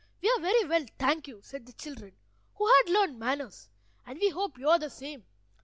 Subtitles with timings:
[0.19, 2.13] "We are very well, thank you," said the children,
[2.55, 3.69] who had learned manners,
[4.03, 5.27] "and we hope you are the same.